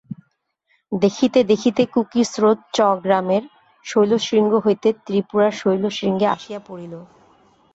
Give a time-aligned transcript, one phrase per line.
[0.91, 3.43] দেখিতে দেখিতে কুকির স্রোত চ-গ্রামের
[3.85, 6.93] শৈলশৃঙ্গ হইতে ত্রিপুরার শৈলশৃঙ্গে আসিয়া পড়িল।